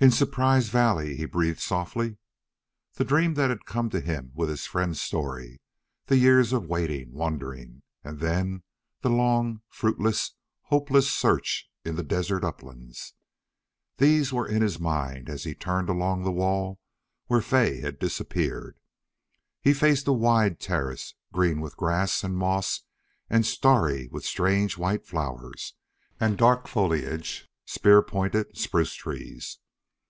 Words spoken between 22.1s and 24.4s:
and moss and starry with